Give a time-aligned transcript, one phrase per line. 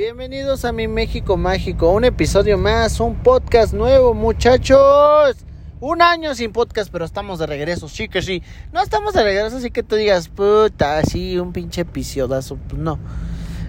[0.00, 5.36] Bienvenidos a mi México Mágico, un episodio más, un podcast nuevo, muchachos.
[5.78, 8.42] Un año sin podcast, pero estamos de regreso, sí que sí.
[8.72, 12.56] No estamos de regreso, así que tú digas, puta, sí, un pinche episodazo.
[12.66, 12.98] Pues no.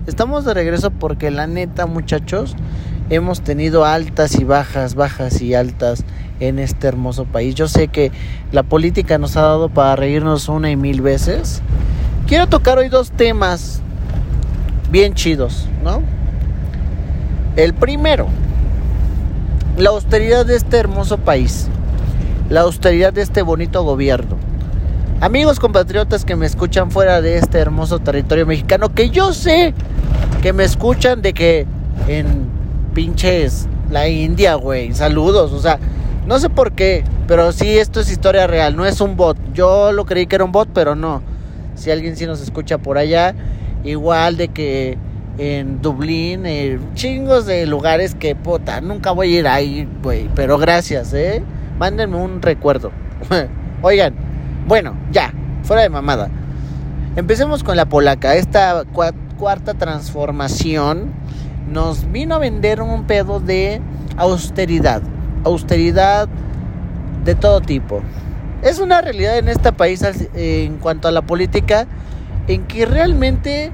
[0.07, 2.55] Estamos de regreso porque la neta, muchachos,
[3.09, 6.05] hemos tenido altas y bajas, bajas y altas
[6.39, 7.55] en este hermoso país.
[7.55, 8.13] Yo sé que
[8.53, 11.61] la política nos ha dado para reírnos una y mil veces.
[12.25, 13.81] Quiero tocar hoy dos temas
[14.91, 16.20] bien chidos, ¿no?
[17.57, 18.27] El primero,
[19.77, 21.67] la austeridad de este hermoso país,
[22.49, 24.37] la austeridad de este bonito gobierno.
[25.19, 29.73] Amigos compatriotas que me escuchan fuera de este hermoso territorio mexicano, que yo sé
[30.41, 31.67] que me escuchan de que
[32.07, 32.47] en
[32.93, 35.77] pinches la India, güey, saludos, o sea,
[36.25, 39.37] no sé por qué, pero sí esto es historia real, no es un bot.
[39.53, 41.21] Yo lo creí que era un bot, pero no.
[41.75, 43.35] Si alguien sí nos escucha por allá,
[43.83, 44.97] igual de que
[45.37, 46.43] en Dublín,
[46.93, 51.43] chingos de lugares que puta, nunca voy a ir ahí, güey, pero gracias, eh.
[51.79, 52.91] Mándenme un recuerdo.
[53.81, 54.13] Oigan,
[54.67, 56.29] bueno, ya, fuera de mamada.
[57.15, 58.35] Empecemos con la polaca.
[58.35, 58.83] Esta
[59.37, 61.11] cuarta transformación
[61.69, 63.81] nos vino a vender un pedo de
[64.17, 65.01] austeridad.
[65.43, 66.29] Austeridad
[67.25, 68.01] de todo tipo.
[68.61, 70.03] Es una realidad en este país
[70.35, 71.87] en cuanto a la política
[72.47, 73.71] en que realmente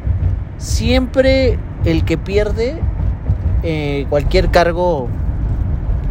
[0.58, 2.80] siempre el que pierde
[3.63, 5.08] eh, cualquier cargo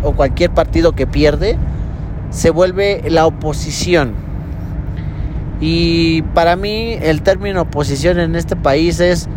[0.02, 1.56] o cualquier partido que pierde
[2.30, 4.14] se vuelve la oposición.
[5.60, 9.28] Y para mí el término oposición en este país es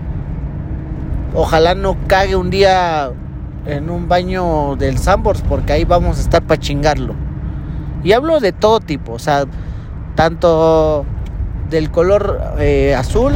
[1.33, 3.11] ojalá no cague un día
[3.65, 7.15] en un baño del Sambors porque ahí vamos a estar para chingarlo.
[8.03, 9.45] Y hablo de todo tipo, o sea,
[10.15, 11.05] tanto
[11.69, 13.33] del color eh, azul,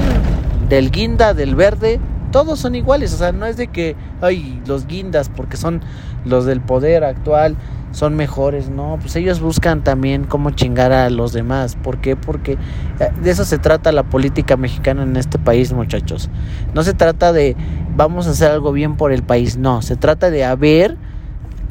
[0.73, 1.99] del guinda, del verde,
[2.31, 5.81] todos son iguales, o sea, no es de que, ay, los guindas, porque son
[6.25, 7.55] los del poder actual,
[7.91, 12.15] son mejores, no, pues ellos buscan también cómo chingar a los demás, ¿por qué?
[12.15, 16.31] Porque eh, de eso se trata la política mexicana en este país, muchachos.
[16.73, 17.55] No se trata de
[17.95, 20.97] vamos a hacer algo bien por el país, no, se trata de a ver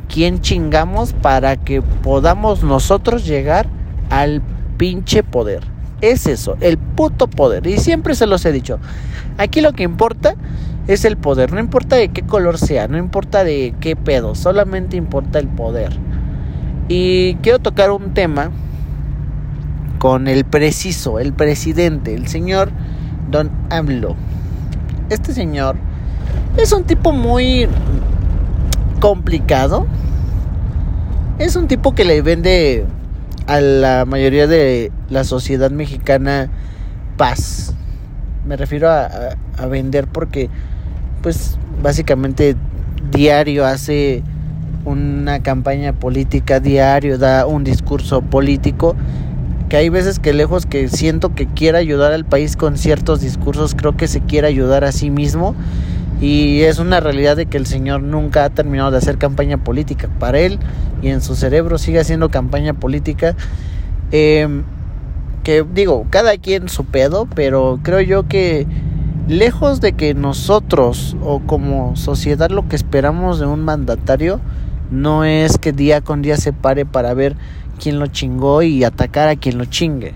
[0.09, 3.67] quién chingamos para que podamos nosotros llegar
[4.11, 4.43] al
[4.77, 5.72] pinche poder
[6.03, 7.67] es eso, el puto poder.
[7.67, 8.79] Y siempre se los he dicho.
[9.39, 10.35] Aquí lo que importa
[10.89, 11.53] es el poder.
[11.53, 15.93] No importa de qué color sea, no importa de qué pedo, solamente importa el poder.
[16.89, 18.51] Y quiero tocar un tema
[19.99, 22.71] con el preciso, el presidente, el señor
[23.31, 24.17] Don AMLO.
[25.09, 25.77] Este señor
[26.57, 27.69] es un tipo muy
[29.01, 29.87] complicado.
[31.39, 32.87] Es un tipo que le vende
[33.53, 36.49] a la mayoría de la sociedad mexicana
[37.19, 37.75] paz.
[38.47, 40.49] Me refiero a, a, vender porque,
[41.23, 42.57] pues, básicamente
[43.11, 44.23] diario hace
[44.87, 48.97] una campaña política, diario da un discurso político,
[49.69, 53.75] que hay veces que lejos que siento que quiere ayudar al país con ciertos discursos,
[53.75, 55.55] creo que se quiere ayudar a sí mismo
[56.23, 60.09] y es una realidad de que el señor nunca ha terminado de hacer campaña política.
[60.21, 60.61] Para él
[61.03, 63.35] y en su cerebro sigue haciendo campaña política.
[64.13, 64.63] Em,
[65.43, 68.69] que digo, cada quien su pedo, pero creo yo que
[69.27, 74.41] lejos de que nosotros o como sociedad lo que esperamos de un mandatario
[74.93, 77.35] no es que día con día se pare para ver
[77.81, 80.15] quién lo chingó y atacar a quien lo chingue.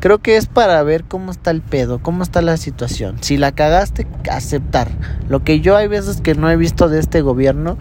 [0.00, 3.16] Creo que es para ver cómo está el pedo, cómo está la situación.
[3.20, 4.90] Si la cagaste, aceptar.
[5.28, 7.76] Lo que yo hay veces que no he visto de este gobierno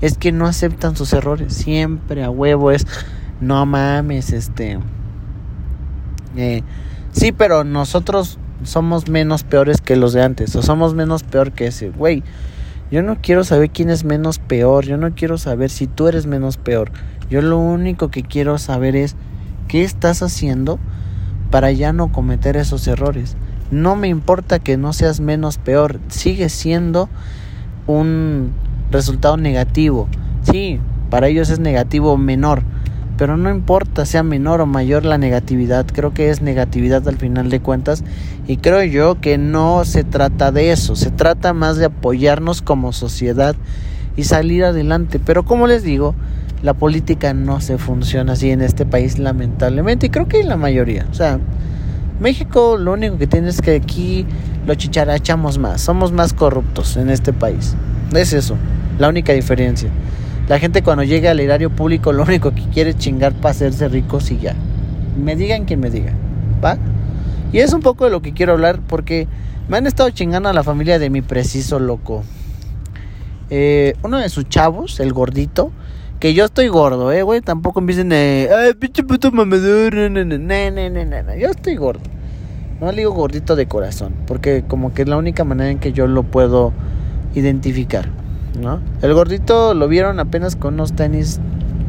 [0.00, 1.52] es que no aceptan sus errores.
[1.52, 2.86] Siempre a huevo es,
[3.40, 4.78] no mames, este...
[6.36, 6.62] Eh,
[7.12, 10.56] sí, pero nosotros somos menos peores que los de antes.
[10.56, 11.90] O somos menos peor que ese.
[11.90, 12.22] Güey,
[12.90, 14.86] yo no quiero saber quién es menos peor.
[14.86, 16.92] Yo no quiero saber si tú eres menos peor.
[17.28, 19.16] Yo lo único que quiero saber es
[19.66, 20.78] qué estás haciendo
[21.50, 23.36] para ya no cometer esos errores.
[23.70, 27.08] No me importa que no seas menos peor, sigue siendo
[27.86, 28.52] un
[28.90, 30.08] resultado negativo.
[30.42, 30.80] Sí,
[31.10, 32.62] para ellos es negativo menor,
[33.16, 37.50] pero no importa sea menor o mayor la negatividad, creo que es negatividad al final
[37.50, 38.04] de cuentas
[38.46, 42.92] y creo yo que no se trata de eso, se trata más de apoyarnos como
[42.92, 43.56] sociedad
[44.16, 46.14] y salir adelante, pero como les digo,
[46.62, 50.56] la política no se funciona así en este país lamentablemente y creo que en la
[50.56, 51.06] mayoría.
[51.10, 51.38] O sea,
[52.20, 54.26] México lo único que tiene es que aquí
[54.66, 57.76] lo chicharachamos más, somos más corruptos en este país.
[58.12, 58.56] Es eso,
[58.98, 59.88] la única diferencia.
[60.48, 63.88] La gente cuando llega al erario público lo único que quiere es chingar para hacerse
[63.88, 64.54] ricos y ya.
[65.22, 66.12] Me digan quien me diga,
[66.64, 66.78] ¿va?
[67.52, 69.28] Y es un poco de lo que quiero hablar porque
[69.68, 72.24] me han estado chingando a la familia de mi preciso loco.
[73.50, 75.70] eh, uno de sus chavos, el gordito,
[76.20, 80.38] que yo estoy gordo, eh, güey, tampoco empiecen de, ay, pinche puto mamador, no, no,
[80.38, 82.02] no, yo estoy gordo.
[82.80, 85.92] No le digo gordito de corazón, porque como que es la única manera en que
[85.92, 86.72] yo lo puedo
[87.34, 88.08] identificar,
[88.60, 88.80] ¿no?
[89.02, 91.40] El gordito lo vieron apenas con unos tenis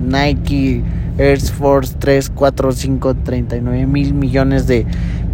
[0.01, 0.83] Nike
[1.19, 4.85] Air Force 3, 4, 5, 39 mil millones de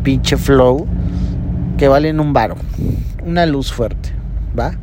[0.03, 0.85] pinche flow
[1.77, 2.55] que valen un varo,
[3.25, 4.09] una luz fuerte,
[4.57, 4.73] ¿va?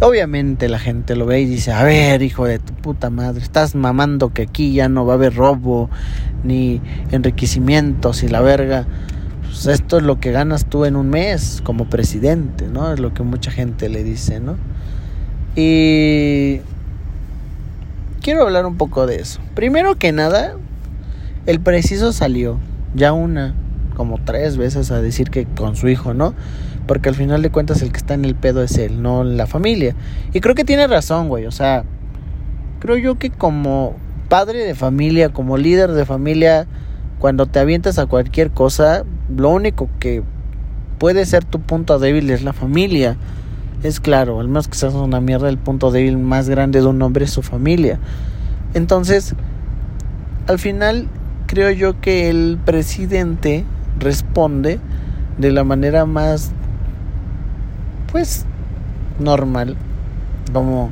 [0.00, 3.74] Obviamente la gente lo ve y dice, a ver, hijo de tu puta madre, estás
[3.74, 5.90] mamando que aquí ya no va a haber robo,
[6.44, 6.80] ni
[7.10, 8.86] enriquecimientos y la verga.
[9.42, 12.92] Pues esto es lo que ganas tú en un mes como presidente, ¿no?
[12.92, 14.56] Es lo que mucha gente le dice, ¿no?
[15.56, 16.60] Y
[18.22, 19.40] quiero hablar un poco de eso.
[19.56, 20.54] Primero que nada,
[21.46, 22.58] el preciso salió
[22.94, 23.54] ya una,
[23.96, 26.34] como tres veces a decir que con su hijo, ¿no?
[26.88, 29.46] Porque al final de cuentas el que está en el pedo es él, no la
[29.46, 29.94] familia.
[30.32, 31.46] Y creo que tiene razón, güey.
[31.46, 31.84] O sea,
[32.80, 33.94] creo yo que como
[34.28, 36.66] padre de familia, como líder de familia,
[37.18, 40.22] cuando te avientas a cualquier cosa, lo único que
[40.98, 43.18] puede ser tu punto débil es la familia.
[43.82, 47.00] Es claro, al menos que seas una mierda, el punto débil más grande de un
[47.02, 48.00] hombre es su familia.
[48.72, 49.34] Entonces,
[50.46, 51.06] al final,
[51.46, 53.64] creo yo que el presidente
[54.00, 54.80] responde
[55.36, 56.52] de la manera más
[58.10, 58.44] pues
[59.18, 59.76] normal,
[60.52, 60.90] como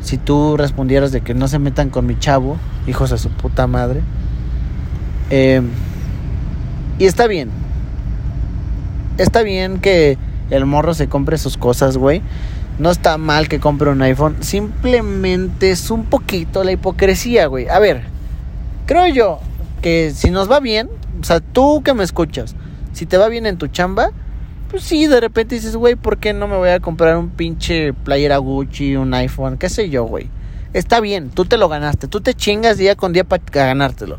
[0.00, 2.56] si tú respondieras de que no se metan con mi chavo,
[2.86, 4.02] hijos de su puta madre.
[5.30, 5.62] Eh,
[6.98, 7.50] y está bien.
[9.16, 10.18] Está bien que
[10.50, 12.22] el morro se compre sus cosas, güey.
[12.78, 14.36] No está mal que compre un iPhone.
[14.40, 17.68] Simplemente es un poquito la hipocresía, güey.
[17.68, 18.02] A ver,
[18.86, 19.38] creo yo
[19.80, 20.88] que si nos va bien,
[21.20, 22.54] o sea, tú que me escuchas,
[22.92, 24.10] si te va bien en tu chamba,
[24.70, 27.92] pues sí, de repente dices, güey, ¿por qué no me voy a comprar un pinche
[27.92, 30.28] playera Gucci, un iPhone, qué sé yo, güey?
[30.72, 34.16] Está bien, tú te lo ganaste, tú te chingas día con día para ganártelo.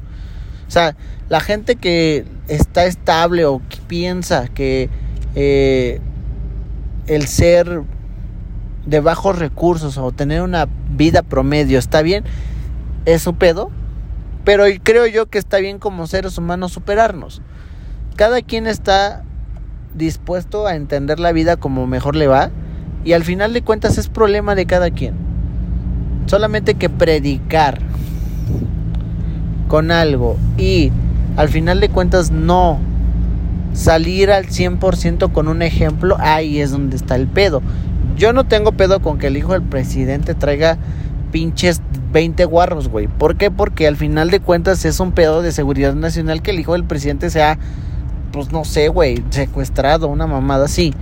[0.67, 0.95] O sea,
[1.27, 4.89] la gente que está estable o que piensa que
[5.35, 5.99] eh,
[7.07, 7.83] el ser
[8.85, 12.23] de bajos recursos o tener una vida promedio está bien,
[13.05, 13.69] es su pedo.
[14.45, 17.41] Pero creo yo que está bien como seres humanos superarnos.
[18.15, 19.24] Cada quien está
[19.95, 22.51] dispuesto a entender la vida como mejor le va
[23.03, 25.13] y al final de cuentas es problema de cada quien.
[26.25, 27.79] Solamente que predicar
[29.67, 30.91] con algo y
[31.37, 32.79] al final de cuentas no
[33.73, 37.61] salir al 100% con un ejemplo, ahí es donde está el pedo.
[38.17, 40.77] Yo no tengo pedo con que el hijo del presidente traiga
[41.31, 41.81] pinches
[42.13, 43.07] 20 guarros, güey.
[43.07, 43.35] ¿Por?
[43.51, 46.85] Porque al final de cuentas es un pedo de seguridad nacional que el hijo del
[46.85, 47.59] presidente sea
[48.35, 50.93] pues no sé, güey, secuestrado, una mamada así.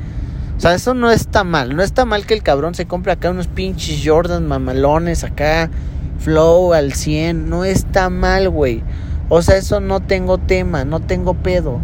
[0.56, 1.76] O sea, eso no está mal.
[1.76, 5.72] No está mal que el cabrón se compre acá unos pinches Jordan mamalones, acá,
[6.20, 7.50] flow al 100.
[7.50, 8.84] No está mal, güey.
[9.30, 11.80] O sea, eso no tengo tema, no tengo pedo.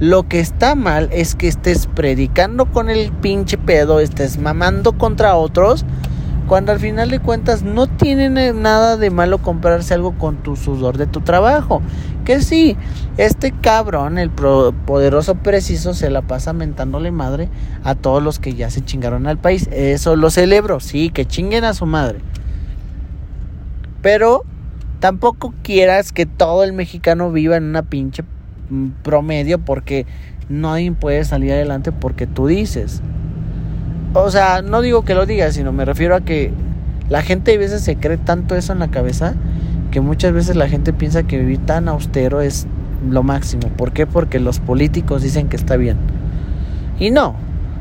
[0.00, 5.36] Lo que está mal es que estés predicando con el pinche pedo, estés mamando contra
[5.36, 5.84] otros
[6.52, 10.98] cuando al final de cuentas no tienen nada de malo comprarse algo con tu sudor
[10.98, 11.80] de tu trabajo.
[12.26, 12.76] Que sí,
[13.16, 17.48] este cabrón, el poderoso preciso, se la pasa mentándole madre
[17.84, 19.66] a todos los que ya se chingaron al país.
[19.72, 22.18] Eso lo celebro, sí, que chinguen a su madre.
[24.02, 24.44] Pero
[25.00, 28.24] tampoco quieras que todo el mexicano viva en una pinche
[28.68, 30.04] mm, promedio porque
[30.50, 33.00] nadie puede salir adelante porque tú dices.
[34.14, 36.52] O sea, no digo que lo digas, sino me refiero a que
[37.08, 39.34] la gente a veces se cree tanto eso en la cabeza
[39.90, 42.66] que muchas veces la gente piensa que vivir tan austero es
[43.08, 43.68] lo máximo.
[43.76, 44.06] ¿Por qué?
[44.06, 45.98] Porque los políticos dicen que está bien.
[46.98, 47.36] Y no,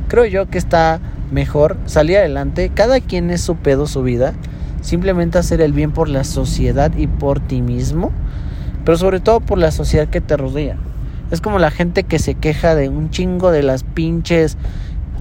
[0.08, 1.00] creo yo que está
[1.32, 2.72] mejor salir adelante.
[2.74, 4.34] Cada quien es su pedo, su vida.
[4.82, 8.12] Simplemente hacer el bien por la sociedad y por ti mismo.
[8.84, 10.76] Pero sobre todo por la sociedad que te rodea.
[11.30, 14.58] Es como la gente que se queja de un chingo de las pinches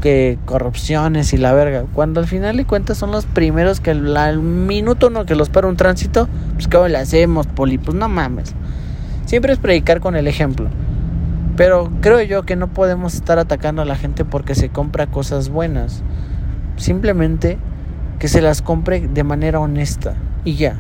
[0.00, 1.84] que corrupciones y la verga.
[1.92, 5.68] Cuando al final de cuentas son los primeros que al, minuto no que los para
[5.68, 7.78] un tránsito, pues ¿cómo le hacemos, poli?
[7.78, 8.54] Pues no mames.
[9.26, 10.68] Siempre es predicar con el ejemplo.
[11.56, 15.50] Pero creo yo que no podemos estar atacando a la gente porque se compra cosas
[15.50, 16.02] buenas.
[16.76, 17.58] Simplemente
[18.18, 20.14] que se las compre de manera honesta.
[20.44, 20.76] Y ya.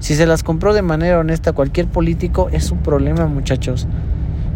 [0.00, 3.86] Si se las compró de manera honesta cualquier político, es su problema, muchachos.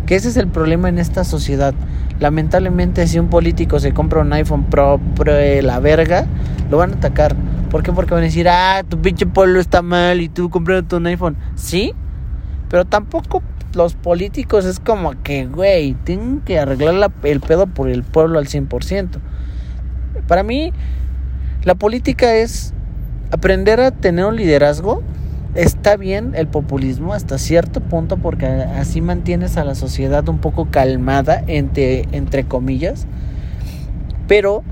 [0.07, 1.75] Que ese es el problema en esta sociedad.
[2.21, 6.27] Lamentablemente, si un político se compra un iPhone Pro, Pro la verga,
[6.71, 7.35] lo van a atacar.
[7.71, 7.93] ¿Por qué?
[7.93, 11.37] Porque van a decir, ah, tu pinche pueblo está mal y tú compraste un iPhone.
[11.57, 11.93] Sí,
[12.71, 13.43] pero tampoco
[13.75, 18.47] los políticos es como que, güey, tienen que arreglar el pedo por el pueblo al
[18.47, 19.19] 100%.
[20.29, 20.73] Para mí,
[21.65, 22.75] La política es
[23.31, 25.03] aprender a tener un liderazgo.
[25.55, 30.69] Está bien el populismo hasta cierto punto porque así mantienes a la sociedad un poco
[30.71, 33.07] calmada, entre, entre comillas.
[34.27, 34.65] Pero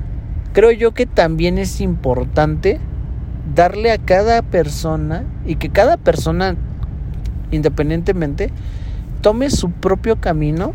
[0.53, 2.81] creo yo que también es importante
[3.55, 6.57] darle a cada persona y que cada persona
[7.53, 8.51] independientemente
[9.21, 10.73] tome su propio camino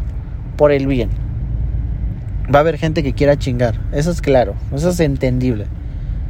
[0.56, 1.10] por el bien.
[2.54, 5.66] Va a haber gente que quiera chingar, eso es claro, eso es entendible.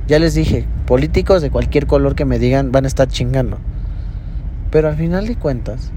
[0.08, 3.58] Ya les dije, políticos de cualquier color que me digan van a estar chingando.
[4.72, 5.92] Pero al final de cuentas,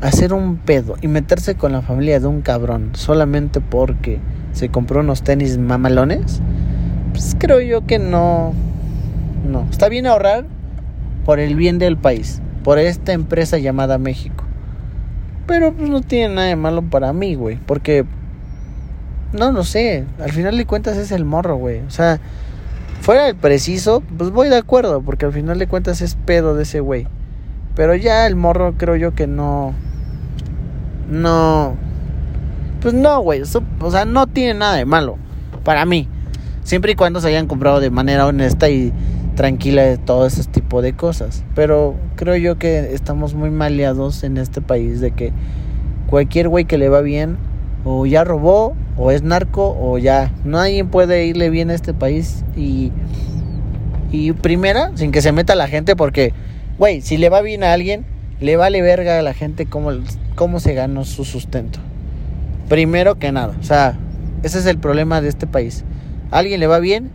[0.00, 4.20] hacer un pedo y meterse con la familia de un cabrón solamente porque
[4.52, 6.40] se compró unos tenis mamalones,
[7.12, 8.52] pues creo yo que no.
[9.48, 9.66] No.
[9.70, 10.46] Está bien ahorrar
[11.24, 14.44] por el bien del país, por esta empresa llamada México.
[15.46, 18.04] Pero pues no tiene nada de malo para mí, güey, porque
[19.32, 21.80] no lo sé, al final de cuentas es el morro, güey.
[21.80, 22.20] O sea,
[23.06, 26.64] fuera el preciso, pues voy de acuerdo, porque al final de cuentas es pedo de
[26.64, 27.06] ese güey.
[27.76, 29.74] Pero ya el morro creo yo que no.
[31.08, 31.76] No.
[32.82, 33.42] Pues no, güey.
[33.42, 35.18] O sea, no tiene nada de malo.
[35.62, 36.08] Para mí.
[36.64, 38.92] Siempre y cuando se hayan comprado de manera honesta y
[39.36, 41.44] tranquila de todo ese tipo de cosas.
[41.54, 45.32] Pero creo yo que estamos muy maleados en este país de que
[46.08, 47.36] cualquier güey que le va bien
[47.88, 50.32] o ya robó, o es narco, o ya.
[50.44, 52.92] Nadie puede irle bien a este país y.
[54.10, 56.32] Y primera, sin que se meta la gente, porque,
[56.78, 58.04] güey, si le va bien a alguien,
[58.40, 59.90] le vale verga a la gente cómo,
[60.34, 61.80] cómo se ganó su sustento.
[62.68, 63.98] Primero que nada, o sea,
[64.42, 65.84] ese es el problema de este país.
[66.30, 67.10] A alguien le va bien,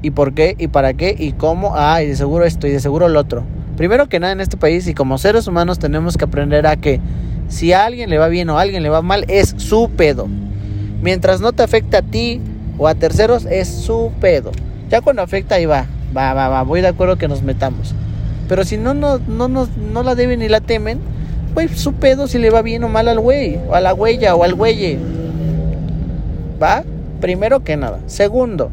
[0.00, 0.54] ¿y por qué?
[0.58, 1.14] ¿Y para qué?
[1.18, 1.72] ¿Y cómo?
[1.74, 3.44] Ah, y de seguro esto, y de seguro lo otro.
[3.76, 7.00] Primero que nada en este país, y como seres humanos tenemos que aprender a que
[7.48, 10.28] si a alguien le va bien o a alguien le va mal, es su pedo.
[11.02, 12.40] Mientras no te afecta a ti
[12.76, 14.52] o a terceros, es su pedo.
[14.88, 15.86] Ya cuando afecta, ahí va.
[16.16, 16.62] Va, va.
[16.62, 17.94] Voy de acuerdo que nos metamos.
[18.48, 20.98] Pero si no, no, no, no, no la deben ni la temen,
[21.54, 24.34] pues su pedo si le va bien o mal al güey, o a la huella,
[24.34, 24.98] o al güey.
[26.62, 26.82] ¿Va?
[27.20, 28.00] Primero que nada.
[28.06, 28.70] Segundo,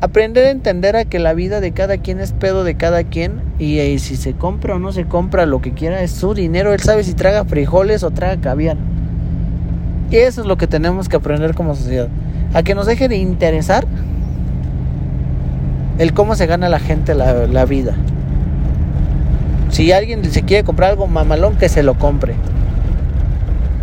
[0.00, 3.42] aprender a entender a que la vida de cada quien es pedo de cada quien
[3.58, 6.80] y, si se compra o no se compra lo que quiera es su dinero, él
[6.80, 8.76] sabe si traga frijoles o traga caviar.
[10.10, 12.08] Y eso es lo que tenemos que aprender como sociedad,
[12.54, 13.86] a que nos deje de interesar
[15.98, 17.94] el cómo se gana la gente la, la vida.
[19.70, 22.34] Si alguien se quiere comprar algo mamalón, que se lo compre.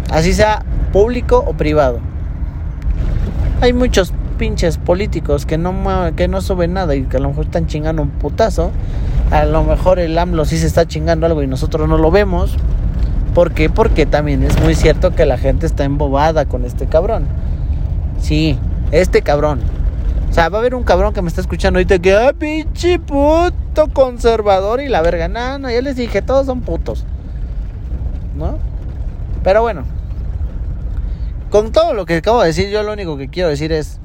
[0.10, 2.00] Así sea público o privado.
[3.62, 5.74] Hay muchos pinches políticos que no,
[6.16, 8.72] que no suben nada y que a lo mejor están chingando un putazo.
[9.32, 12.58] A lo mejor el AMLO sí se está chingando algo y nosotros no lo vemos.
[13.34, 13.70] ¿Por qué?
[13.70, 17.26] Porque también es muy cierto que la gente está embobada con este cabrón.
[18.20, 18.58] Sí,
[18.92, 19.60] este cabrón.
[20.30, 23.00] O sea, va a haber un cabrón que me está escuchando ahorita que, ah, pinche
[23.00, 25.28] puto conservador y la verga.
[25.28, 27.06] No, no, ya les dije, todos son putos.
[28.36, 28.58] ¿No?
[29.44, 29.84] Pero bueno.
[31.50, 34.00] Con todo lo que acabo de decir, yo lo único que quiero decir es,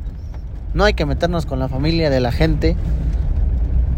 [0.74, 2.76] no hay que meternos con la familia de la gente.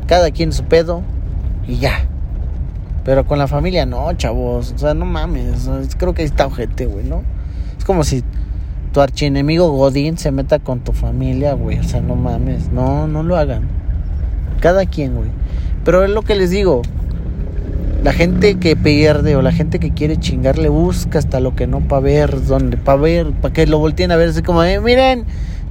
[0.07, 1.03] Cada quien su pedo
[1.67, 2.07] y ya.
[3.05, 4.73] Pero con la familia no, chavos.
[4.75, 5.69] O sea, no mames.
[5.99, 7.23] Creo que está ojete, güey, ¿no?
[7.77, 8.23] Es como si
[8.93, 11.79] tu archienemigo Godín se meta con tu familia, güey.
[11.79, 12.71] O sea, no mames.
[12.71, 13.63] No, no lo hagan.
[14.61, 15.31] Cada quien, güey.
[15.85, 16.83] Pero es lo que les digo.
[18.05, 21.69] La gente que pierde o la gente que quiere chingar le busca hasta lo que
[21.69, 24.31] no para ver, donde, para ver, para que lo volteen a ver.
[24.31, 25.25] Así como, eh, miren,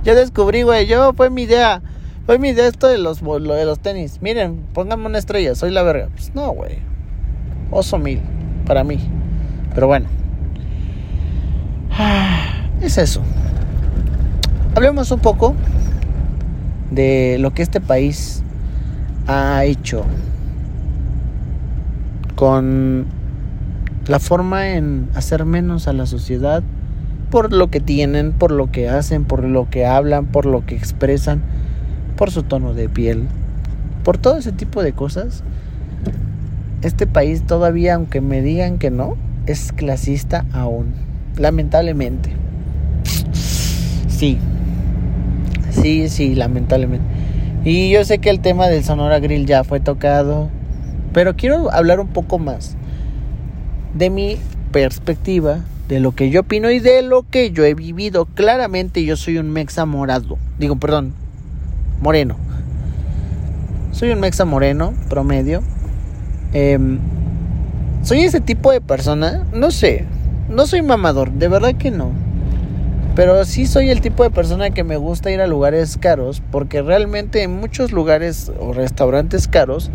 [0.03, 1.81] yo descubrí, güey, yo fue mi idea.
[2.25, 4.20] Fue mi idea esto de los, lo de los tenis.
[4.22, 6.10] Miren, pónganme una estrella, soy la verga.
[6.13, 6.79] Pues no, güey.
[7.72, 8.22] Oso mil,
[8.65, 9.00] para mí.
[9.74, 10.08] Pero bueno.
[12.81, 13.22] Es eso.
[14.75, 15.55] Hablemos un poco
[16.89, 18.43] de lo que este país
[19.27, 20.03] ha hecho
[22.36, 23.05] con
[24.08, 26.63] la forma en hacer menos a la sociedad
[27.31, 30.75] por lo que tienen, por lo que hacen, por lo que hablan, por lo que
[30.75, 31.41] expresan,
[32.17, 33.27] por su tono de piel,
[34.03, 35.43] por todo ese tipo de cosas.
[36.83, 40.93] Este país todavía, aunque me digan que no, es clasista aún,
[41.38, 42.31] lamentablemente.
[44.07, 44.38] Sí,
[45.71, 47.05] sí, sí, lamentablemente.
[47.63, 50.50] Y yo sé que el tema del Sonora Grill ya fue tocado,
[51.13, 52.75] pero quiero hablar un poco más
[53.93, 54.38] de mi
[54.71, 55.59] perspectiva
[55.91, 58.24] de lo que yo opino y de lo que yo he vivido.
[58.24, 60.38] Claramente yo soy un mexa morado.
[60.57, 61.12] Digo, perdón,
[62.01, 62.38] moreno.
[63.91, 65.62] Soy un mexa moreno, promedio.
[66.53, 66.98] Em,
[68.03, 70.05] soy ese tipo de persona, no sé,
[70.48, 72.12] no soy mamador, de verdad que no.
[73.13, 76.81] Pero sí soy el tipo de persona que me gusta ir a lugares caros, porque
[76.81, 79.91] realmente en muchos lugares o restaurantes caros,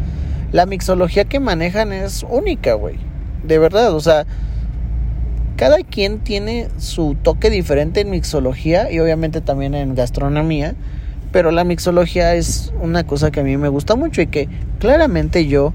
[0.52, 2.96] la mixología que manejan es única, güey.
[3.44, 4.26] De verdad, o sea,
[5.56, 10.75] cada quien tiene su toque diferente en mixología y obviamente también en gastronomía,
[11.32, 14.48] pero la mixología es una cosa que a mí me gusta mucho y que
[14.78, 15.72] claramente yo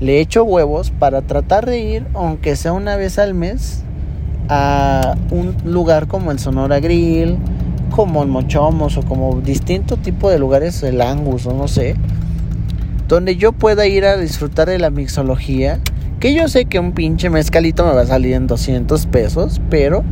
[0.00, 3.82] le echo huevos para tratar de ir, aunque sea una vez al mes,
[4.48, 7.38] a un lugar como el Sonora Grill,
[7.90, 11.96] como el Mochomos o como distinto tipo de lugares, el Angus o no sé,
[13.06, 15.80] donde yo pueda ir a disfrutar de la mixología.
[16.20, 20.04] Que yo sé que un pinche mezcalito me va a salir en 200 pesos, pero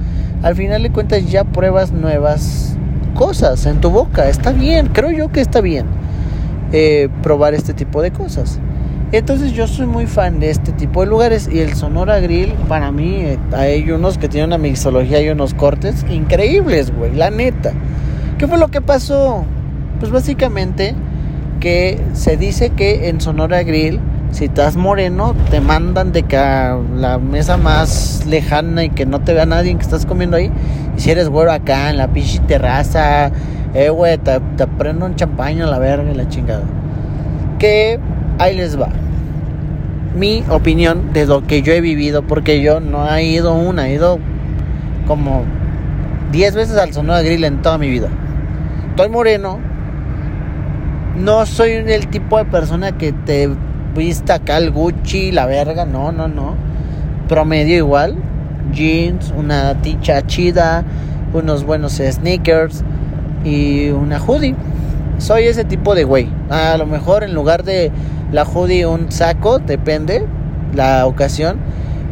[0.42, 2.74] al final de cuentas ya pruebas nuevas
[3.14, 4.26] cosas en tu boca.
[4.30, 5.84] Está bien, creo yo que está bien
[6.72, 8.58] eh, probar este tipo de cosas.
[9.12, 12.90] Entonces yo soy muy fan de este tipo de lugares y el Sonora Grill para
[12.90, 17.74] mí eh, hay unos que tienen una mixología y unos cortes increíbles, güey, la neta.
[18.38, 19.44] ¿Qué fue lo que pasó?
[19.98, 20.94] Pues básicamente
[21.60, 24.00] que se dice que en Sonora Grill
[24.30, 29.35] si estás moreno te mandan de que la mesa más lejana y que no te
[29.35, 30.50] vea nadie que estás comiendo ahí
[30.97, 33.30] y si eres güero acá en la pinche terraza,
[33.75, 36.64] eh güey, te, te prendo un champaño a la verga y la chingada.
[37.58, 38.00] Que
[38.38, 38.88] ahí les va.
[40.16, 43.94] Mi opinión de lo que yo he vivido, porque yo no he ido una, he
[43.94, 44.18] ido
[45.06, 45.44] como
[46.32, 48.08] 10 veces al Sonora Grill en toda mi vida.
[48.90, 49.61] Estoy moreno.
[51.16, 53.49] No soy el tipo de persona que te
[53.95, 56.54] vista acá el Gucci, la verga, no, no, no.
[57.28, 58.16] Promedio igual.
[58.73, 60.85] Jeans, una ticha chida,
[61.33, 62.85] unos buenos sneakers
[63.45, 64.54] y una hoodie.
[65.18, 66.28] Soy ese tipo de güey.
[66.50, 67.90] A lo mejor en lugar de
[68.33, 70.25] la hoodie un saco, depende
[70.75, 71.59] la ocasión.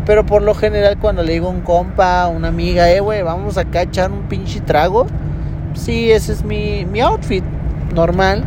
[0.06, 3.58] Pero por lo general cuando le digo a un compa, una amiga, eh, güey, vamos
[3.58, 5.06] acá a echar un pinche trago.
[5.74, 7.44] Sí, ese es mi, mi outfit
[7.94, 8.44] normal.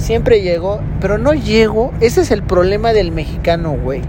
[0.00, 1.92] Siempre llego, pero no llego.
[2.00, 4.00] Ese es el problema del mexicano, güey.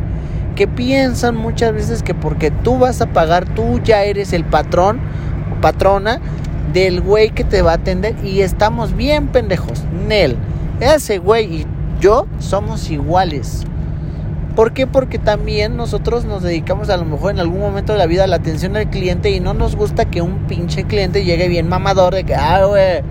[0.55, 5.01] Que piensan muchas veces que porque tú vas a pagar, tú ya eres el patrón
[5.51, 6.21] o patrona
[6.71, 8.15] del güey que te va a atender.
[8.23, 9.83] Y estamos bien pendejos.
[10.07, 10.37] Nel.
[10.79, 11.67] Ese güey y
[11.99, 13.65] yo somos iguales.
[14.55, 14.87] ¿Por qué?
[14.87, 18.27] Porque también nosotros nos dedicamos a lo mejor en algún momento de la vida a
[18.27, 22.15] la atención al cliente y no nos gusta que un pinche cliente llegue bien mamador
[22.15, 23.01] de que, ah, güey,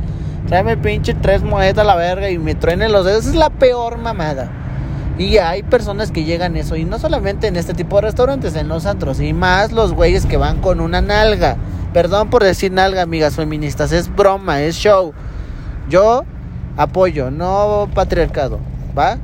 [0.50, 3.26] tráeme pinche tres monedas a la verga y me truene los dedos.
[3.26, 4.50] es la peor mamada.
[5.16, 8.66] Y hay personas que llegan eso, y no solamente en este tipo de restaurantes, en
[8.66, 11.56] los antros, y más los güeyes que van con una nalga.
[11.92, 15.12] Perdón por decir nalga, amigas feministas, es broma, es show.
[15.88, 16.24] Yo
[16.76, 18.58] apoyo, no patriarcado.
[18.98, 19.18] ¿va?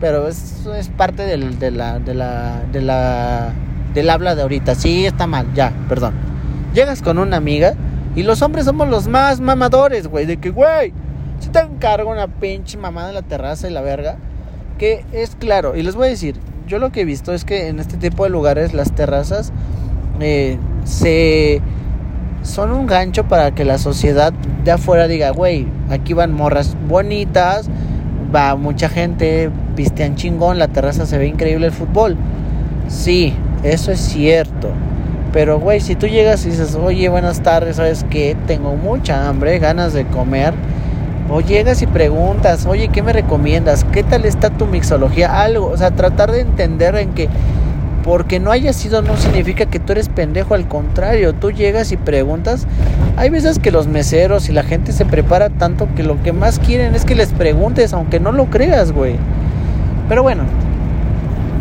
[0.00, 3.52] Pero eso es parte del, de la, de la, de la,
[3.92, 4.74] del habla de ahorita.
[4.74, 6.14] Sí, está mal, ya, perdón.
[6.72, 7.74] Llegas con una amiga
[8.16, 10.26] y los hombres somos los más mamadores, güey.
[10.26, 10.92] De que, güey,
[11.38, 14.16] si te encargo una pinche mamada en la terraza y la verga.
[14.78, 17.68] Que es claro, y les voy a decir, yo lo que he visto es que
[17.68, 19.52] en este tipo de lugares las terrazas
[20.20, 21.62] eh, se
[22.42, 24.32] son un gancho para que la sociedad
[24.64, 27.68] de afuera diga, güey, aquí van morras bonitas,
[28.34, 32.16] va mucha gente, pistean chingón, la terraza se ve increíble el fútbol.
[32.88, 34.70] Sí, eso es cierto.
[35.32, 38.36] Pero, güey, si tú llegas y dices, oye, buenas tardes, ¿sabes qué?
[38.46, 40.54] Tengo mucha hambre, ganas de comer.
[41.28, 43.84] O llegas y preguntas, oye, ¿qué me recomiendas?
[43.84, 45.42] ¿Qué tal está tu mixología?
[45.42, 47.28] Algo, o sea, tratar de entender en que
[48.06, 51.96] porque no haya sido no significa que tú eres pendejo, al contrario, tú llegas y
[51.96, 52.64] preguntas.
[53.16, 56.60] Hay veces que los meseros y la gente se prepara tanto que lo que más
[56.60, 59.16] quieren es que les preguntes, aunque no lo creas, güey.
[60.08, 60.44] Pero bueno,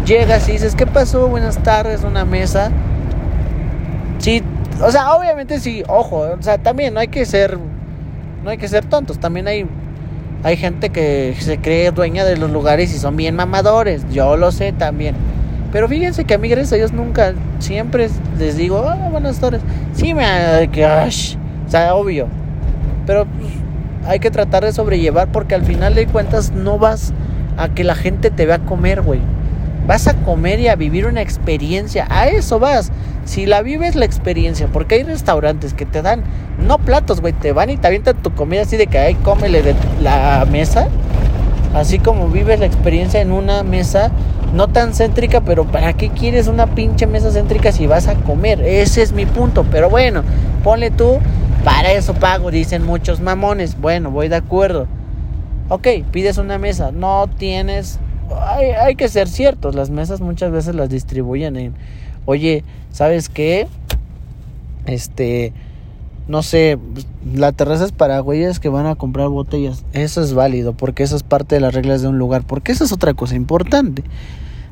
[0.05, 1.27] llegas y dices, ¿qué pasó?
[1.27, 2.71] Buenas tardes, una mesa.
[4.19, 4.41] Sí,
[4.81, 7.57] o sea, obviamente sí, ojo, o sea, también no hay que ser,
[8.43, 9.65] no hay que ser tontos, también hay,
[10.43, 14.51] hay gente que se cree dueña de los lugares y son bien mamadores, yo lo
[14.51, 15.15] sé también.
[15.75, 19.61] Pero fíjense que a mí, gracias a Dios, nunca, siempre les digo, ah, buenas tardes.
[19.93, 20.23] Sí, me.
[20.71, 22.27] Que, o sea, obvio.
[23.05, 23.51] Pero pues,
[24.07, 27.11] hay que tratar de sobrellevar porque al final de cuentas no vas
[27.57, 29.19] a que la gente te vea comer, güey.
[29.87, 32.07] Vas a comer y a vivir una experiencia.
[32.09, 32.91] A eso vas.
[33.25, 36.23] Si la vives la experiencia, porque hay restaurantes que te dan,
[36.59, 39.63] no platos, güey, te van y te avientan tu comida así de que, ay, cómele
[39.63, 40.87] de la mesa.
[41.73, 44.11] Así como vives la experiencia en una mesa
[44.53, 48.61] no tan céntrica, pero ¿para qué quieres una pinche mesa céntrica si vas a comer?
[48.61, 50.23] Ese es mi punto, pero bueno,
[50.63, 51.19] ponle tú,
[51.65, 53.79] para eso pago, dicen muchos mamones.
[53.79, 54.87] Bueno, voy de acuerdo.
[55.67, 57.99] Ok, pides una mesa, no tienes...
[58.47, 61.73] Hay, hay que ser ciertos, las mesas muchas veces las distribuyen en...
[62.25, 63.67] Oye, ¿sabes qué?
[64.85, 65.53] Este...
[66.27, 66.77] no sé,
[67.33, 69.85] la terraza es para güeyes que van a comprar botellas.
[69.93, 72.83] Eso es válido, porque eso es parte de las reglas de un lugar, porque esa
[72.83, 74.03] es otra cosa importante.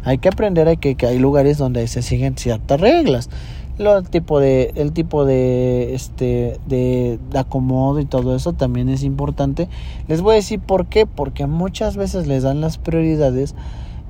[0.03, 3.29] Hay que aprender a que, que hay lugares donde se siguen ciertas reglas.
[3.77, 9.03] Lo, tipo de el tipo de este de, de, acomodo y todo eso también es
[9.03, 9.67] importante.
[10.07, 13.55] Les voy a decir por qué porque muchas veces les dan las prioridades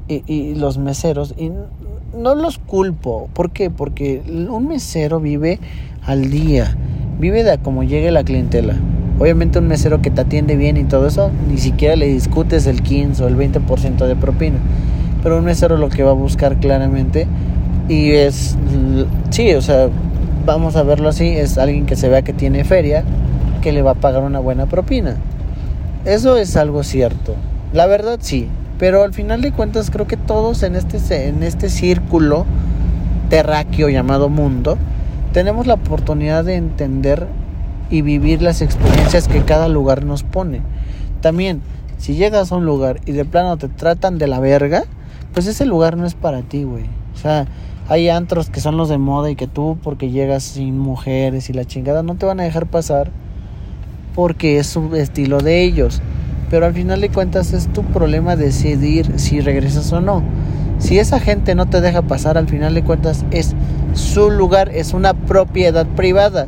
[0.08, 1.52] y, y los meseros y
[2.18, 3.30] no los culpo.
[3.34, 3.70] ¿por qué?
[3.70, 5.60] porque un mesero vive
[6.06, 6.76] al día
[7.20, 8.76] vive de cómo llegue la clientela.
[9.20, 12.82] Obviamente un mesero que te atiende bien y todo eso ni siquiera le discutes el
[12.82, 14.58] 15 o el 20% de propina.
[15.22, 17.28] Pero un mesero lo que va a buscar claramente
[17.90, 18.58] y es,
[19.30, 19.90] sí, o sea,
[20.46, 23.04] vamos a verlo así, es alguien que se vea que tiene feria,
[23.62, 25.16] que le va a pagar una buena propina.
[26.06, 27.36] Eso es algo cierto.
[27.74, 31.70] La verdad sí, pero al final de cuentas creo que todos en este, en este
[31.70, 32.46] círculo
[33.30, 34.78] terráqueo llamado mundo,
[35.32, 37.28] tenemos la oportunidad de entender
[37.90, 40.62] y vivir las experiencias que cada lugar nos pone.
[41.22, 41.62] También,
[41.98, 44.84] si llegas a un lugar y de plano te tratan de la verga,
[45.34, 46.86] pues ese lugar no es para ti, güey.
[47.14, 47.48] O sea,
[47.94, 51.54] hay antros que son los de moda y que tú porque llegas sin mujeres y
[51.54, 53.12] la chingada no te van a dejar pasar
[54.16, 56.02] porque es su estilo de ellos.
[56.50, 60.24] Pero al final de cuentas es tu problema decidir si regresas o no.
[60.80, 63.54] Si esa gente no te deja pasar, al final de cuentas es
[63.94, 66.48] su lugar, es una propiedad privada.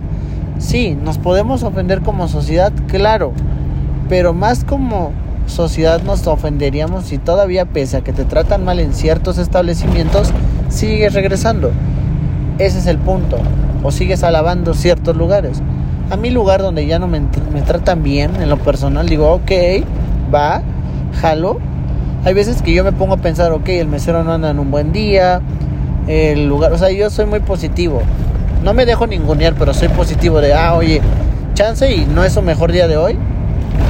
[0.57, 3.33] Sí, nos podemos ofender como sociedad, claro,
[4.09, 5.11] pero más como
[5.45, 10.31] sociedad nos ofenderíamos si todavía pese a que te tratan mal en ciertos establecimientos,
[10.69, 11.71] sigues regresando.
[12.57, 13.37] Ese es el punto.
[13.83, 15.61] O sigues alabando ciertos lugares.
[16.09, 17.21] A mi lugar donde ya no me,
[17.53, 19.51] me tratan bien en lo personal, digo, ok,
[20.33, 20.61] va,
[21.19, 21.57] jalo.
[22.23, 24.71] Hay veces que yo me pongo a pensar, ok, el mesero no anda en un
[24.71, 25.41] buen día,
[26.07, 28.01] el lugar, o sea, yo soy muy positivo.
[28.63, 31.01] No me dejo ningunear, pero soy positivo de, ah, oye,
[31.53, 33.17] chance y no es su mejor día de hoy.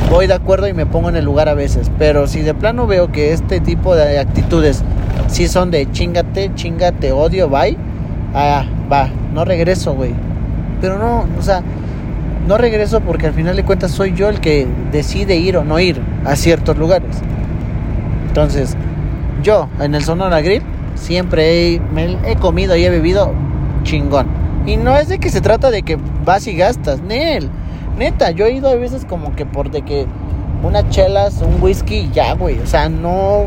[0.10, 1.92] Voy de acuerdo y me pongo en el lugar a veces.
[1.98, 4.84] Pero si de plano veo que este tipo de actitudes
[5.28, 7.78] si son de chingate, chingate, odio, bye.
[8.34, 10.14] Ah, va, no regreso, güey.
[10.82, 11.64] Pero no, o sea,
[12.48, 15.80] no regreso porque al final de cuentas soy yo el que decide ir o no
[15.80, 17.18] ir a ciertos lugares.
[18.28, 18.76] Entonces,
[19.42, 20.64] yo en el Sonora Grill
[20.96, 21.82] siempre he,
[22.26, 23.32] he comido y he bebido
[23.84, 24.28] chingón.
[24.66, 27.50] Y no es de que se trata de que vas y gastas, Nel.
[27.98, 30.06] Neta, yo he ido a veces como que por de que
[30.64, 32.60] unas chelas, un whisky, ya, güey.
[32.60, 33.46] O sea, no,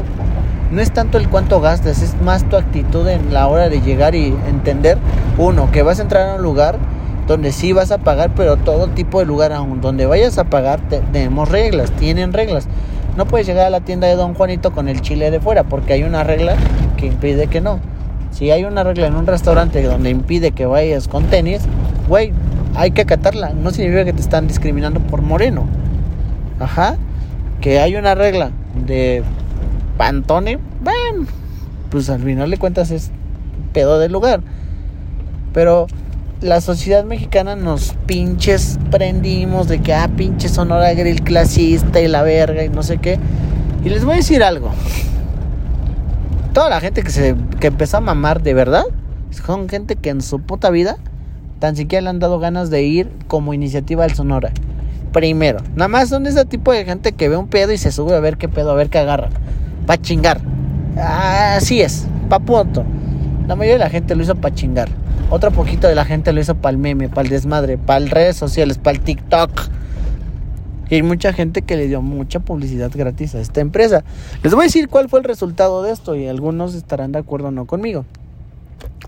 [0.71, 4.15] no es tanto el cuánto gastas, es más tu actitud en la hora de llegar
[4.15, 4.99] y entender,
[5.39, 6.79] uno, que vas a entrar a un lugar
[7.27, 10.81] donde sí vas a pagar, pero todo tipo de lugar, aún donde vayas a pagar,
[11.13, 12.69] tenemos reglas, tienen reglas.
[13.17, 15.93] No puedes llegar a la tienda de Don Juanito con el chile de fuera, porque
[15.93, 16.57] hay una regla
[16.97, 17.81] que impide que no.
[18.31, 21.63] Si hay una regla en un restaurante donde impide que vayas con tenis,
[22.09, 22.33] güey,
[22.75, 23.51] hay que acatarla.
[23.51, 25.67] No significa que te están discriminando por moreno.
[26.61, 26.97] Ajá.
[27.61, 28.53] Que hay una regla
[28.87, 29.25] de
[29.99, 31.27] Pantone, bueno,
[31.91, 33.11] pues al final de cuentas es
[33.73, 34.41] pedo del lugar.
[35.53, 35.89] Pero
[36.41, 42.23] la sociedad mexicana nos pinches prendimos de que, ah, pinche Sonora Grill clasista y la
[42.23, 43.19] verga y no sé qué.
[43.85, 44.71] Y les voy a decir algo.
[46.53, 48.85] Toda la gente que se que empezó a mamar de verdad
[49.31, 50.97] son gente que en su puta vida
[51.59, 54.53] tan siquiera le han dado ganas de ir como iniciativa al Sonora.
[55.13, 58.15] Primero, nada más son ese tipo de gente que ve un pedo y se sube
[58.15, 59.31] a ver qué pedo, a ver qué agarra
[59.89, 60.39] para chingar.
[60.99, 62.85] Así es, pa' punto.
[63.47, 64.91] La mayoría de la gente lo hizo para chingar.
[65.31, 68.11] Otra poquito de la gente lo hizo para el meme, para el desmadre, para las
[68.11, 69.51] redes sociales, para el TikTok.
[70.91, 74.05] Y hay mucha gente que le dio mucha publicidad gratis a esta empresa.
[74.43, 77.49] Les voy a decir cuál fue el resultado de esto y algunos estarán de acuerdo
[77.49, 78.05] o no conmigo.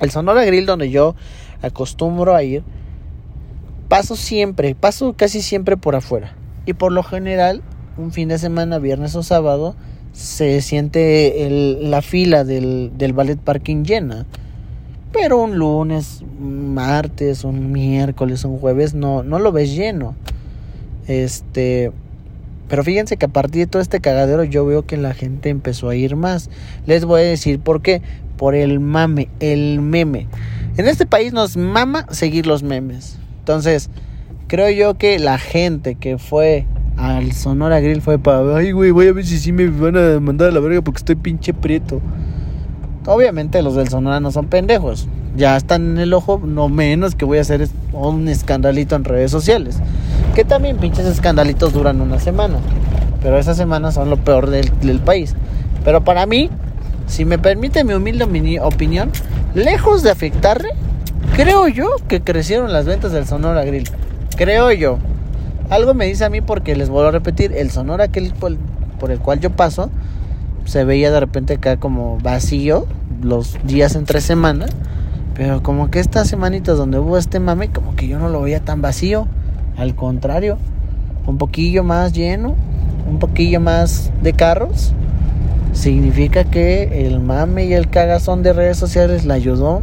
[0.01, 1.15] El Sonora Grill donde yo
[1.61, 2.63] acostumbro a ir,
[3.89, 6.33] paso siempre, paso casi siempre por afuera.
[6.65, 7.61] Y por lo general,
[7.99, 9.77] un fin de semana, viernes o sábado,
[10.13, 14.27] se siente el, la fila del, del ballet parking llena.
[15.13, 20.15] Pero un lunes, un martes, un miércoles, un jueves no, no lo ves lleno.
[21.09, 21.91] Este,
[22.69, 25.89] pero fíjense que a partir de todo este cagadero yo veo que la gente empezó
[25.89, 26.51] a ir más.
[26.87, 28.03] Les voy a decir por qué.
[28.37, 30.29] Por el mame, el meme.
[30.77, 33.19] En este país nos mama seguir los memes.
[33.41, 33.91] Entonces,
[34.47, 36.67] creo yo que la gente que fue
[37.01, 40.21] al Sonora Grill fue para, ay, güey, voy a ver si sí me van a
[40.21, 42.01] mandar a la verga porque estoy pinche prieto.
[43.07, 45.09] Obviamente los del Sonora no son pendejos.
[45.35, 49.31] Ya están en el ojo, no menos que voy a hacer un escandalito en redes
[49.31, 49.79] sociales.
[50.35, 52.59] Que también pinches escandalitos duran una semana.
[53.23, 55.35] Pero esas semanas son lo peor del, del país.
[55.85, 56.51] Pero para mí,
[57.07, 58.25] si me permite mi humilde
[58.61, 59.11] opinión,
[59.55, 60.71] lejos de afectarle,
[61.35, 63.89] creo yo que crecieron las ventas del Sonora Grill
[64.37, 64.99] Creo yo.
[65.71, 68.57] Algo me dice a mí porque les vuelvo a repetir, el Sonora aquel por,
[68.99, 69.89] por el cual yo paso
[70.65, 72.87] se veía de repente acá como vacío
[73.23, 74.67] los días entre semana,
[75.35, 78.61] pero como que estas semanitas donde hubo este mame, como que yo no lo veía
[78.61, 79.29] tan vacío,
[79.77, 80.59] al contrario,
[81.27, 82.57] un poquillo más lleno,
[83.09, 84.93] un poquillo más de carros,
[85.73, 89.83] significa que el mame y el cagazón de redes sociales le ayudó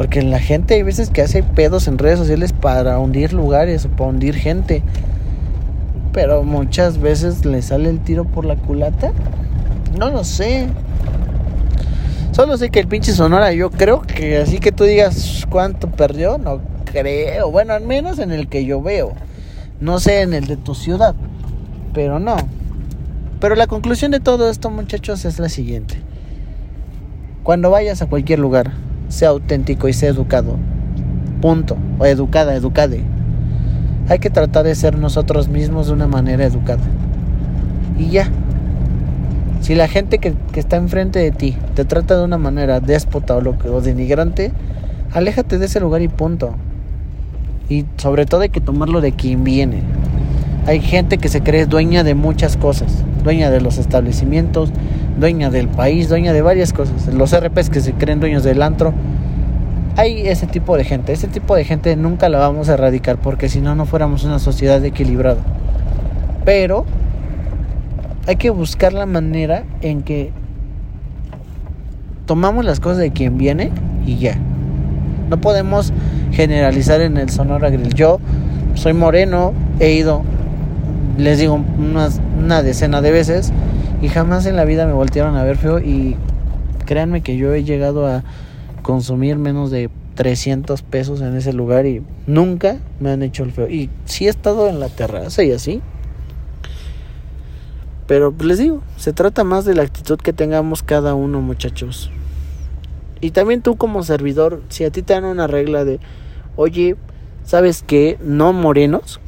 [0.00, 3.90] porque la gente hay veces que hace pedos en redes sociales para hundir lugares o
[3.90, 4.82] para hundir gente.
[6.14, 9.12] Pero muchas veces le sale el tiro por la culata.
[9.98, 10.68] No lo sé.
[12.32, 16.38] Solo sé que el pinche Sonora, yo creo que así que tú digas cuánto perdió,
[16.38, 17.50] no creo.
[17.50, 19.12] Bueno, al menos en el que yo veo.
[19.80, 21.14] No sé en el de tu ciudad.
[21.92, 22.38] Pero no.
[23.38, 25.96] Pero la conclusión de todo esto, muchachos, es la siguiente.
[27.42, 28.72] Cuando vayas a cualquier lugar,
[29.10, 30.56] sea auténtico y sea educado.
[31.42, 31.76] Punto.
[31.98, 33.02] O educada, educade.
[34.08, 36.82] Hay que tratar de ser nosotros mismos de una manera educada.
[37.98, 38.30] Y ya.
[39.60, 43.42] Si la gente que, está enfrente de ti te trata de una manera déspota o,
[43.42, 44.52] lo o denigrante,
[45.12, 46.54] aléjate de ese lugar y punto.
[47.68, 49.82] Y sobre todo hay que tomarlo de quien viene.
[50.66, 54.70] Hay gente que se cree dueña de muchas cosas, dueña de los establecimientos,
[55.20, 57.12] dueña del país, dueña de varias cosas.
[57.12, 58.92] Los RPs que se creen dueños del antro.
[59.96, 61.12] Hay ese tipo de gente.
[61.12, 64.38] Ese tipo de gente nunca la vamos a erradicar porque si no, no fuéramos una
[64.38, 65.40] sociedad equilibrada.
[66.44, 66.84] Pero
[68.26, 70.32] hay que buscar la manera en que
[72.26, 73.70] tomamos las cosas de quien viene
[74.06, 74.36] y ya.
[75.28, 75.92] No podemos
[76.32, 77.94] generalizar en el Sonora Grill.
[77.94, 78.20] Yo
[78.74, 80.22] soy moreno, he ido,
[81.18, 81.60] les digo,
[82.38, 83.52] una decena de veces
[84.00, 86.16] y jamás en la vida me voltearon a ver feo y
[86.86, 88.24] créanme que yo he llegado a
[88.82, 93.68] consumir menos de 300 pesos en ese lugar y nunca me han hecho el feo.
[93.68, 95.80] Y sí he estado en la terraza y así.
[98.06, 102.10] Pero pues les digo, se trata más de la actitud que tengamos cada uno, muchachos.
[103.20, 106.00] Y también tú como servidor, si a ti te dan una regla de,
[106.56, 106.96] oye,
[107.44, 108.18] ¿sabes qué?
[108.20, 109.20] No morenos,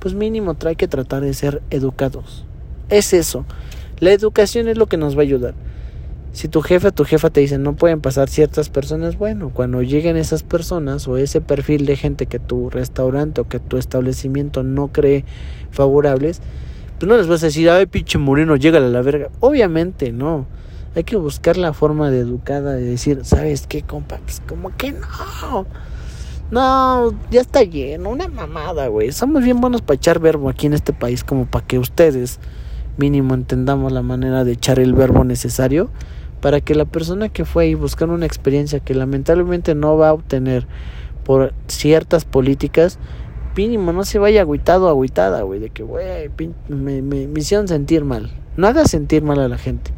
[0.00, 2.44] pues mínimo trae que tratar de ser educados.
[2.88, 3.46] Es eso.
[4.00, 5.54] La educación es lo que nos va a ayudar.
[6.32, 9.82] Si tu jefe o tu jefa te dice no pueden pasar ciertas personas, bueno, cuando
[9.82, 14.62] lleguen esas personas o ese perfil de gente que tu restaurante o que tu establecimiento
[14.62, 15.24] no cree
[15.70, 16.40] favorables,
[16.98, 19.28] pues no les vas a decir, ay, pinche moreno, llega a la verga.
[19.40, 20.46] Obviamente, no.
[20.94, 24.18] Hay que buscar la forma de educada de decir, ¿sabes qué, compa?
[24.24, 25.66] Pues como que no.
[26.50, 29.12] No, ya está lleno, una mamada, güey.
[29.12, 32.40] Somos bien buenos para echar verbo aquí en este país, como para que ustedes
[32.96, 35.90] mínimo entendamos la manera de echar el verbo necesario
[36.40, 40.12] para que la persona que fue ahí buscar una experiencia que lamentablemente no va a
[40.12, 40.66] obtener
[41.24, 42.98] por ciertas políticas,
[43.56, 46.30] mínimo no se vaya agüitado o agüitada, güey, de que, güey,
[46.68, 48.30] me, me, me hicieron sentir mal.
[48.56, 49.92] No hagas sentir mal a la gente.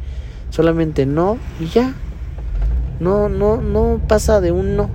[0.49, 1.93] Solamente no y ya.
[2.99, 4.89] No, no, no pasa de un no.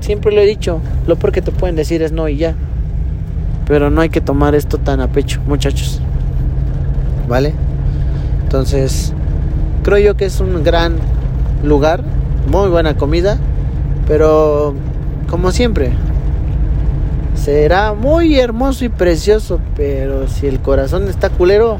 [0.00, 2.54] Siempre lo he dicho, lo peor que te pueden decir es no y ya.
[3.66, 6.00] Pero no hay que tomar esto tan a pecho, muchachos.
[7.28, 7.54] ¿Vale?
[8.42, 9.12] Entonces,
[9.82, 10.96] creo yo que es un gran
[11.62, 12.02] lugar,
[12.50, 13.38] muy buena comida,
[14.06, 14.74] pero
[15.28, 15.92] como siempre,
[17.34, 21.78] será muy hermoso y precioso, pero si el corazón está culero,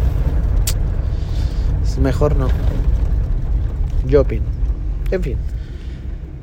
[1.85, 2.49] es mejor no.
[4.07, 4.45] Yo opino.
[5.11, 5.37] En fin,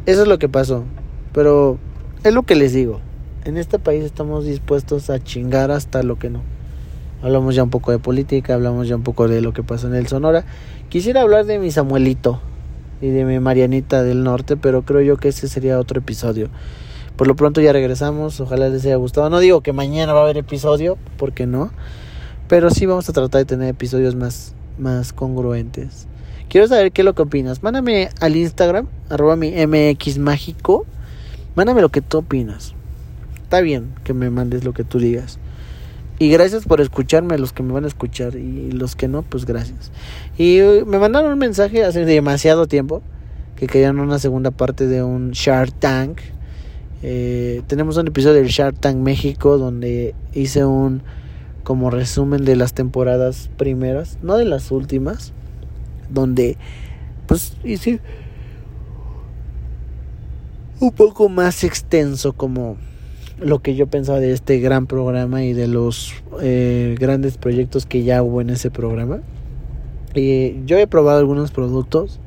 [0.05, 0.83] eso es lo que pasó,
[1.33, 1.77] pero
[2.23, 3.01] es lo que les digo.
[3.45, 6.41] En este país estamos dispuestos a chingar hasta lo que no.
[7.23, 9.95] Hablamos ya un poco de política, hablamos ya un poco de lo que pasó en
[9.95, 10.43] el Sonora.
[10.89, 12.41] Quisiera hablar de mi Samuelito
[13.01, 16.49] y de mi Marianita del Norte, pero creo yo que ese sería otro episodio.
[17.15, 19.29] Por lo pronto ya regresamos, ojalá les haya gustado.
[19.29, 21.71] No digo que mañana va a haber episodio, porque no,
[22.49, 26.07] pero sí vamos a tratar de tener episodios más, más congruentes.
[26.49, 27.63] Quiero saber qué es lo que opinas.
[27.63, 30.85] Mándame al Instagram, arroba mi MX mágico.
[31.55, 32.73] Mándame lo que tú opinas.
[33.41, 35.39] Está bien que me mandes lo que tú digas.
[36.19, 38.35] Y gracias por escucharme, los que me van a escuchar.
[38.35, 39.91] Y los que no, pues gracias.
[40.37, 43.01] Y uh, me mandaron un mensaje hace demasiado tiempo
[43.55, 46.19] que querían una segunda parte de un Shark Tank.
[47.01, 51.01] Eh, tenemos un episodio del Shark Tank México donde hice un
[51.63, 55.31] como resumen de las temporadas primeras, no de las últimas,
[56.09, 56.57] donde
[57.25, 58.01] pues hice
[60.79, 62.77] un poco más extenso como
[63.39, 68.03] lo que yo pensaba de este gran programa y de los eh, grandes proyectos que
[68.03, 69.19] ya hubo en ese programa.
[70.13, 72.19] Y yo he probado algunos productos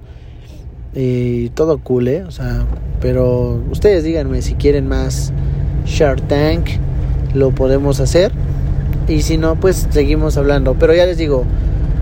[0.95, 2.25] y todo cool, ¿eh?
[2.25, 2.67] O sea,
[3.01, 5.33] pero ustedes díganme si quieren más
[5.85, 6.69] Shark Tank.
[7.35, 8.33] lo podemos hacer.
[9.09, 10.75] Y si no, pues seguimos hablando.
[10.79, 11.45] Pero ya les digo,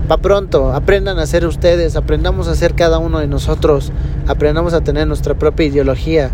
[0.07, 3.91] pa' pronto, aprendan a ser ustedes, aprendamos a ser cada uno de nosotros,
[4.27, 6.31] aprendamos a tener nuestra propia ideología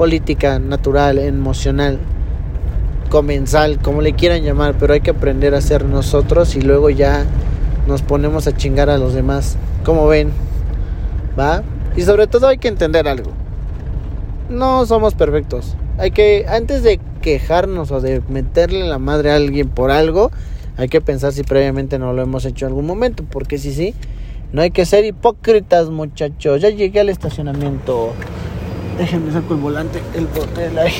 [0.00, 1.98] política, natural, emocional,
[3.10, 7.26] comensal, como le quieran llamar, pero hay que aprender a ser nosotros y luego ya
[7.86, 9.58] nos ponemos a chingar a los demás.
[9.84, 10.30] Como ven,
[11.38, 11.62] ¿va?
[11.98, 13.32] Y sobre todo hay que entender algo.
[14.48, 15.76] No somos perfectos.
[15.98, 20.30] Hay que, antes de quejarnos o de meterle la madre a alguien por algo,
[20.78, 23.22] hay que pensar si previamente no lo hemos hecho en algún momento.
[23.30, 23.94] Porque si sí,
[24.50, 26.62] no hay que ser hipócritas, muchachos.
[26.62, 28.14] Ya llegué al estacionamiento.
[28.98, 30.92] Déjenme saco el volante, el hotel ahí.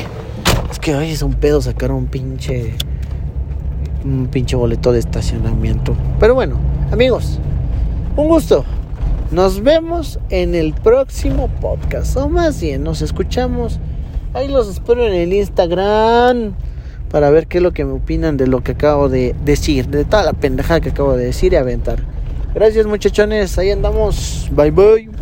[0.71, 2.75] Es que hoy es un pedo sacar un pinche.
[4.05, 5.95] Un pinche boleto de estacionamiento.
[6.19, 6.57] Pero bueno,
[6.91, 7.39] amigos,
[8.17, 8.65] un gusto.
[9.31, 12.17] Nos vemos en el próximo podcast.
[12.17, 13.79] O más bien, nos escuchamos.
[14.35, 16.55] Ahí los espero en el Instagram.
[17.11, 19.89] Para ver qué es lo que me opinan de lo que acabo de decir.
[19.89, 22.03] De toda la pendejada que acabo de decir y aventar.
[22.55, 23.59] Gracias muchachones.
[23.59, 24.49] Ahí andamos.
[24.53, 25.20] Bye bye.